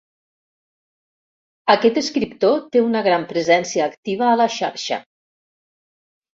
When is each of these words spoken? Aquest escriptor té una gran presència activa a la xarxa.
Aquest 1.73 1.99
escriptor 2.03 2.57
té 2.77 2.83
una 2.87 3.05
gran 3.11 3.29
presència 3.35 3.87
activa 3.93 4.33
a 4.33 4.35
la 4.43 4.51
xarxa. 4.59 5.03